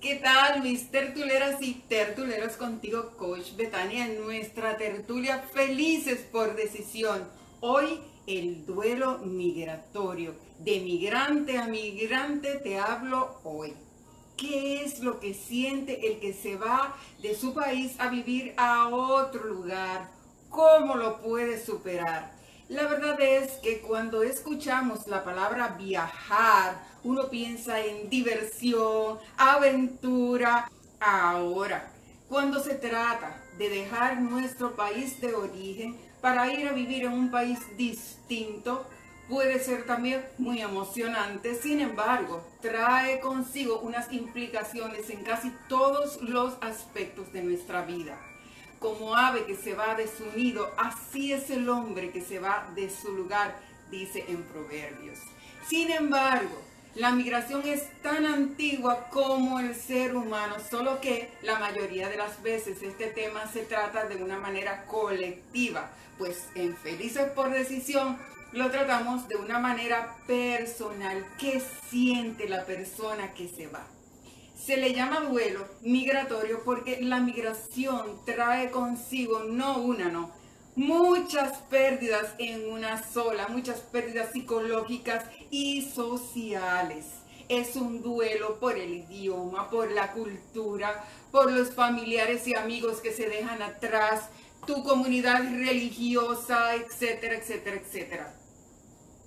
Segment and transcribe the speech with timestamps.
[0.00, 7.28] ¿Qué tal mis tertuleras y tertuleros contigo, Coach Betania, en nuestra tertulia Felices por Decisión?
[7.60, 10.34] Hoy el duelo migratorio.
[10.58, 13.74] De migrante a migrante te hablo hoy.
[14.38, 18.88] ¿Qué es lo que siente el que se va de su país a vivir a
[18.88, 20.10] otro lugar?
[20.48, 22.39] ¿Cómo lo puede superar?
[22.70, 30.70] La verdad es que cuando escuchamos la palabra viajar, uno piensa en diversión, aventura.
[31.00, 31.90] Ahora,
[32.28, 37.32] cuando se trata de dejar nuestro país de origen para ir a vivir en un
[37.32, 38.86] país distinto,
[39.28, 41.56] puede ser también muy emocionante.
[41.56, 48.29] Sin embargo, trae consigo unas implicaciones en casi todos los aspectos de nuestra vida
[48.80, 52.66] como ave que se va de su nido, así es el hombre que se va
[52.74, 53.54] de su lugar,
[53.90, 55.18] dice en Proverbios.
[55.68, 56.60] Sin embargo,
[56.94, 62.42] la migración es tan antigua como el ser humano, solo que la mayoría de las
[62.42, 68.18] veces este tema se trata de una manera colectiva, pues en Felices por Decisión
[68.52, 71.24] lo tratamos de una manera personal.
[71.38, 73.86] ¿Qué siente la persona que se va?
[74.64, 80.30] Se le llama duelo migratorio porque la migración trae consigo no una, no,
[80.76, 87.06] muchas pérdidas en una sola, muchas pérdidas psicológicas y sociales.
[87.48, 93.12] Es un duelo por el idioma, por la cultura, por los familiares y amigos que
[93.12, 94.28] se dejan atrás,
[94.66, 98.34] tu comunidad religiosa, etcétera, etcétera, etcétera.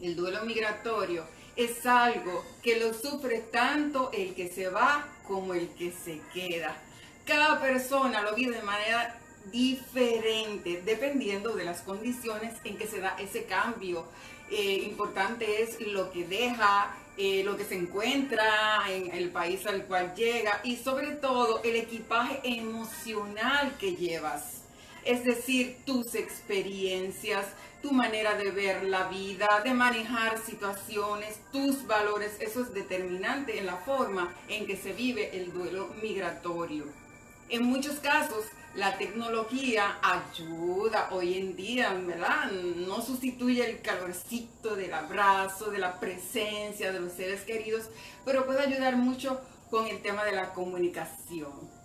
[0.00, 1.24] El duelo migratorio
[1.56, 6.76] es algo que lo sufre tanto el que se va como el que se queda.
[7.24, 9.18] Cada persona lo vive de manera
[9.50, 14.04] diferente dependiendo de las condiciones en que se da ese cambio.
[14.50, 19.84] Eh, importante es lo que deja, eh, lo que se encuentra en el país al
[19.86, 24.55] cual llega y sobre todo el equipaje emocional que llevas.
[25.06, 27.46] Es decir, tus experiencias,
[27.80, 33.66] tu manera de ver la vida, de manejar situaciones, tus valores, eso es determinante en
[33.66, 36.86] la forma en que se vive el duelo migratorio.
[37.48, 42.50] En muchos casos, la tecnología ayuda hoy en día, ¿verdad?
[42.50, 47.84] No sustituye el calorcito del abrazo, de la presencia de los seres queridos,
[48.24, 49.40] pero puede ayudar mucho
[49.70, 51.75] con el tema de la comunicación.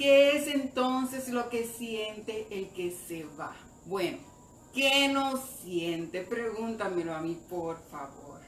[0.00, 3.54] ¿Qué es entonces lo que siente el que se va?
[3.84, 4.16] Bueno,
[4.72, 6.22] ¿Qué nos siente?
[6.22, 8.40] Pregúntamelo a mí, por favor.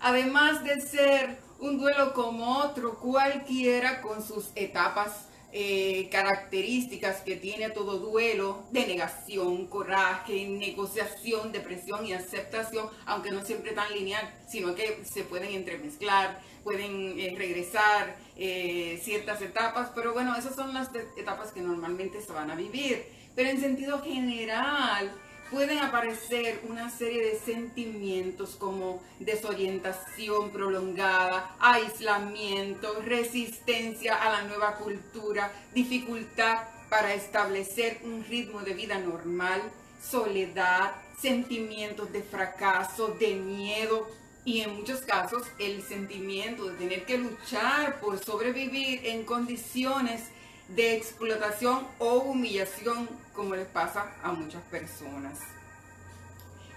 [0.00, 7.70] Además de ser un duelo como otro, cualquiera con sus etapas eh, características que tiene
[7.70, 14.74] todo duelo, de negación, coraje, negociación, depresión y aceptación, aunque no siempre tan lineal, sino
[14.74, 20.90] que se pueden entremezclar, pueden eh, regresar eh, ciertas etapas, pero bueno, esas son las
[21.16, 23.06] etapas que normalmente se van a vivir.
[23.34, 25.12] Pero en sentido general,
[25.50, 35.52] pueden aparecer una serie de sentimientos como desorientación prolongada, aislamiento, resistencia a la nueva cultura,
[35.74, 39.62] dificultad para establecer un ritmo de vida normal,
[40.02, 44.08] soledad, sentimientos de fracaso, de miedo
[44.44, 50.22] y en muchos casos el sentimiento de tener que luchar por sobrevivir en condiciones
[50.68, 55.38] de explotación o humillación como les pasa a muchas personas.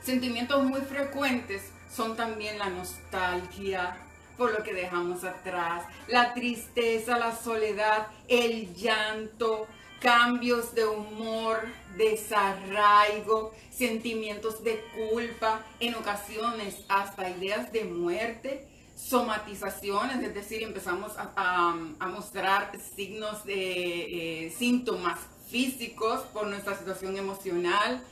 [0.04, 1.62] Sentimientos muy frecuentes
[1.94, 3.98] son también la nostalgia
[4.38, 9.68] por lo que dejamos atrás, la tristeza, la soledad, el llanto,
[10.00, 11.60] cambios de humor,
[11.96, 18.68] desarraigo, sentimientos de culpa, en ocasiones hasta ideas de muerte
[19.10, 21.76] somatizaciones, es decir, empezamos a,
[22.08, 25.20] mostrar signos de eh, síntomas
[25.50, 28.04] físicos por nuestra situación emocional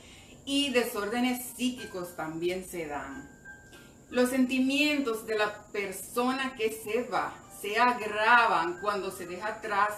[0.44, 3.28] y desórdenes psíquicos también se dan.
[4.10, 9.90] Los sentimientos de la persona que se va se agravan cuando se deja atrás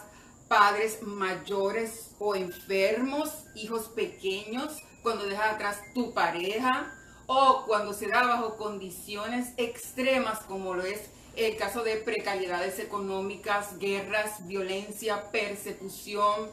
[0.49, 6.93] padres mayores o enfermos, hijos pequeños, cuando deja atrás tu pareja,
[7.35, 13.79] o cuando se da bajo condiciones extremas como lo es el caso de precariedades económicas,
[13.79, 16.51] guerras, violencia, persecución,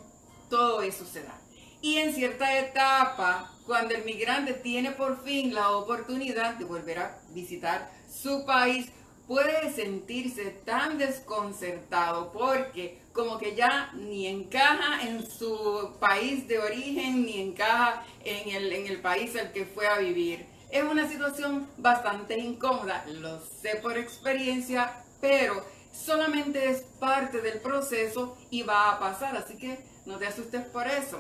[0.50, 1.38] todo eso se da.
[1.82, 7.20] Y en cierta etapa, cuando el migrante tiene por fin la oportunidad de volver a
[7.32, 8.90] visitar su país,
[9.28, 17.26] puede sentirse tan desconcertado porque como que ya ni encaja en su país de origen
[17.26, 20.49] ni encaja en el, en el país al que fue a vivir.
[20.70, 28.38] Es una situación bastante incómoda, lo sé por experiencia, pero solamente es parte del proceso
[28.52, 31.20] y va a pasar, así que no te asustes por eso.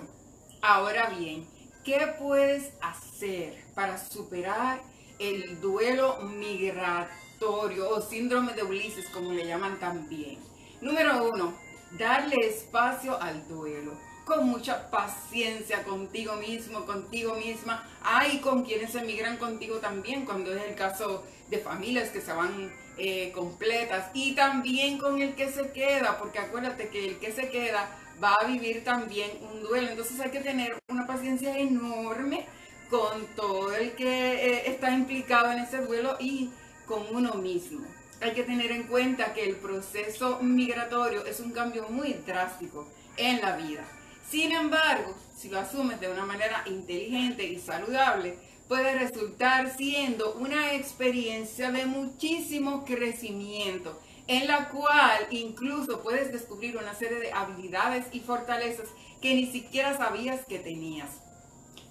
[0.61, 1.47] Ahora bien,
[1.83, 4.81] ¿qué puedes hacer para superar
[5.17, 10.37] el duelo migratorio o síndrome de Ulises, como le llaman también?
[10.79, 11.55] Número uno,
[11.97, 13.97] darle espacio al duelo
[14.29, 17.83] con mucha paciencia contigo mismo, contigo misma.
[18.03, 22.71] Hay con quienes emigran contigo también, cuando es el caso de familias que se van
[22.97, 24.11] eh, completas.
[24.13, 27.89] Y también con el que se queda, porque acuérdate que el que se queda
[28.23, 29.89] va a vivir también un duelo.
[29.89, 32.45] Entonces hay que tener una paciencia enorme
[32.91, 36.51] con todo el que eh, está implicado en ese duelo y
[36.85, 37.83] con uno mismo.
[38.21, 42.87] Hay que tener en cuenta que el proceso migratorio es un cambio muy drástico
[43.17, 43.83] en la vida.
[44.29, 48.37] Sin embargo, si lo asumes de una manera inteligente y saludable,
[48.67, 56.93] puede resultar siendo una experiencia de muchísimo crecimiento en la cual incluso puedes descubrir una
[56.93, 58.87] serie de habilidades y fortalezas
[59.19, 61.09] que ni siquiera sabías que tenías.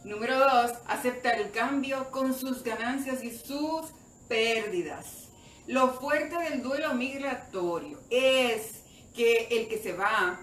[0.05, 3.87] Número dos, aceptar el cambio con sus ganancias y sus
[4.29, 5.31] pérdidas.
[5.67, 8.85] Lo fuerte del duelo migratorio es
[9.17, 10.39] que el que se va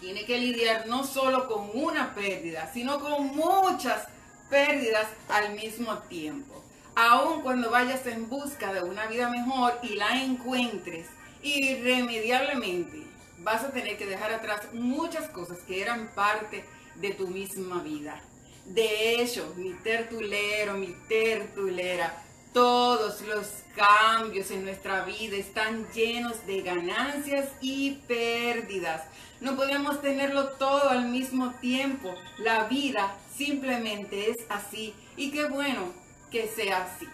[0.00, 4.06] tiene que lidiar no solo con una pérdida, sino con muchas
[4.48, 6.58] pérdidas al mismo tiempo
[6.98, 11.06] aun cuando vayas en busca de una vida mejor y la encuentres,
[11.42, 13.06] irremediablemente
[13.38, 16.64] vas a tener que dejar atrás muchas cosas que eran parte
[16.96, 18.20] de tu misma vida.
[18.66, 22.20] De hecho, mi tertulero, mi tertulera,
[22.52, 23.46] todos los
[23.76, 29.02] cambios en nuestra vida están llenos de ganancias y pérdidas.
[29.40, 32.12] No podemos tenerlo todo al mismo tiempo.
[32.38, 34.94] La vida simplemente es así.
[35.16, 35.92] Y qué bueno
[36.30, 37.06] que sea así.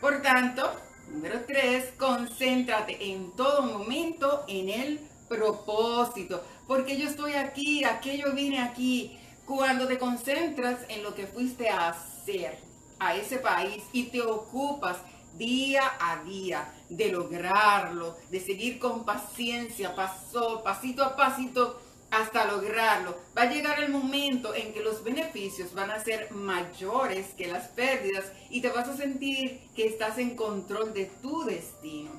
[0.00, 0.72] Por tanto,
[1.10, 6.44] número tres, concéntrate en todo momento en el propósito.
[6.68, 9.18] Porque yo estoy aquí, aquello vine aquí.
[9.44, 12.58] Cuando te concentras en lo que fuiste a hacer
[13.00, 14.98] a ese país y te ocupas
[15.38, 21.80] día a día de lograrlo, de seguir con paciencia, paso, pasito a pasito
[22.10, 23.16] hasta lograrlo.
[23.36, 27.68] Va a llegar el momento en que los beneficios van a ser mayores que las
[27.68, 32.10] pérdidas y te vas a sentir que estás en control de tu destino.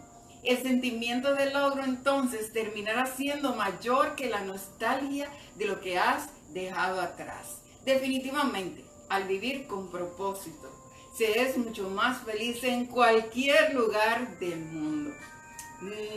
[0.44, 6.30] El sentimiento de logro entonces terminará siendo mayor que la nostalgia de lo que has
[6.54, 7.62] dejado atrás.
[7.84, 10.79] Definitivamente, al vivir con propósito,
[11.20, 15.14] se es mucho más feliz en cualquier lugar del mundo.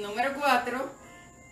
[0.00, 0.92] Número 4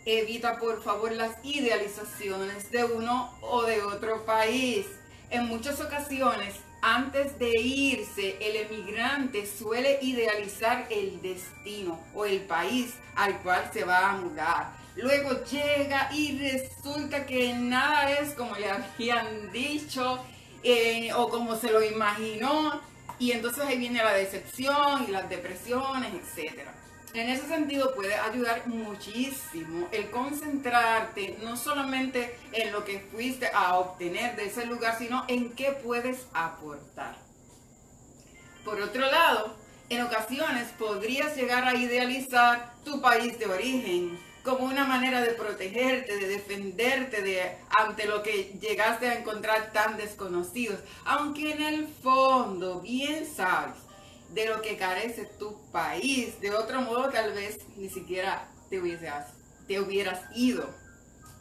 [0.06, 4.86] Evita por favor las idealizaciones de uno o de otro país.
[5.30, 12.94] En muchas ocasiones, antes de irse, el emigrante suele idealizar el destino o el país
[13.16, 14.72] al cual se va a mudar.
[14.94, 20.24] Luego llega y resulta que nada es como le habían dicho
[20.62, 22.89] eh, o como se lo imaginó.
[23.20, 26.74] Y entonces ahí viene la decepción y las depresiones, etcétera.
[27.12, 33.78] En ese sentido puede ayudar muchísimo el concentrarte no solamente en lo que fuiste a
[33.78, 37.16] obtener de ese lugar, sino en qué puedes aportar.
[38.64, 39.56] Por otro lado,
[39.90, 46.16] en ocasiones podrías llegar a idealizar tu país de origen como una manera de protegerte,
[46.16, 52.80] de defenderte de, ante lo que llegaste a encontrar tan desconocidos, aunque en el fondo
[52.80, 53.76] bien sabes
[54.32, 56.40] de lo que carece tu país.
[56.40, 59.28] De otro modo, tal vez ni siquiera te hubieras,
[59.66, 60.68] te hubieras ido.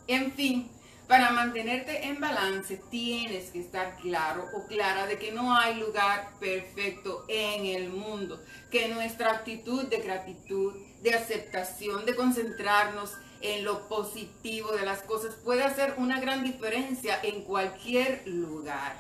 [0.08, 0.70] En fin,
[1.10, 6.30] para mantenerte en balance tienes que estar claro o clara de que no hay lugar
[6.40, 8.40] perfecto en el mundo,
[8.70, 15.34] que nuestra actitud de gratitud, de aceptación, de concentrarnos en lo positivo de las cosas
[15.34, 18.96] puede hacer una gran diferencia en cualquier lugar.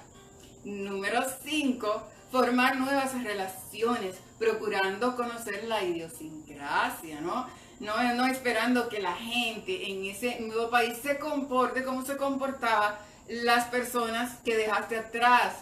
[0.63, 7.47] Número 5 formar nuevas relaciones, procurando conocer la idiosincrasia, ¿no?
[7.79, 12.99] No, no esperando que la gente en ese nuevo país se comporte como se comportaba
[13.29, 15.53] las personas que dejaste atrás.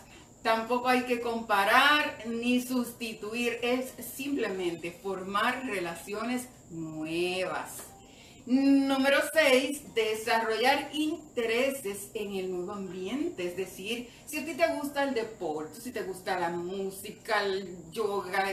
[0.42, 7.84] Tampoco hay que comparar ni sustituir, es simplemente formar relaciones nuevas.
[8.48, 13.46] Número 6, desarrollar intereses en el nuevo ambiente.
[13.46, 17.92] Es decir, si a ti te gusta el deporte, si te gusta la música, el
[17.92, 18.46] yoga,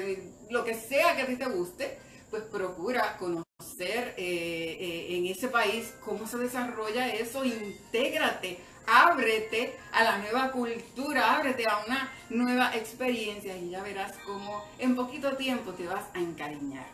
[0.50, 1.96] lo que sea que a ti te guste,
[2.34, 10.02] pues procura conocer eh, eh, en ese país cómo se desarrolla eso, intégrate, ábrete a
[10.02, 15.74] la nueva cultura, ábrete a una nueva experiencia y ya verás cómo en poquito tiempo
[15.74, 16.86] te vas a encariñar.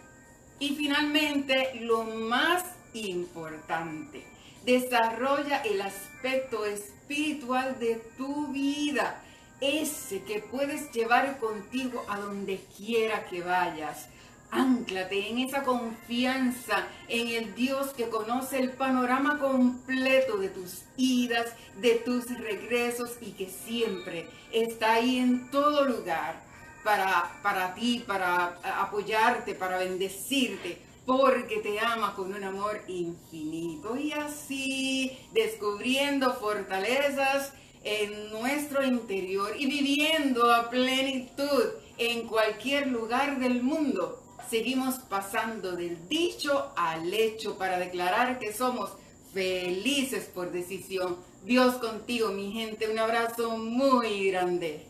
[0.58, 4.22] Y finalmente, lo más importante.
[4.66, 9.22] Desarrolla el aspecto espiritual de tu vida,
[9.62, 14.10] ese que puedes llevar contigo a donde quiera que vayas.
[14.50, 21.54] Ánclate en esa confianza en el Dios que conoce el panorama completo de tus idas,
[21.80, 26.42] de tus regresos y que siempre está ahí en todo lugar
[26.82, 33.96] para, para ti, para apoyarte, para bendecirte porque te ama con un amor infinito.
[33.96, 37.52] Y así, descubriendo fortalezas
[37.82, 41.64] en nuestro interior y viviendo a plenitud
[41.98, 44.19] en cualquier lugar del mundo,
[44.50, 48.90] seguimos pasando del dicho al hecho para declarar que somos
[49.32, 51.16] felices por decisión.
[51.44, 52.90] Dios contigo, mi gente.
[52.90, 54.86] Un abrazo muy grande.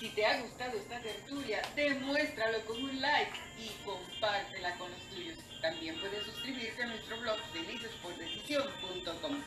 [0.00, 5.38] Si te ha gustado esta tertulia, demuéstralo con un like y compártela con los tuyos.
[5.60, 9.40] También puedes suscribirte a nuestro blog felices por decisión.com.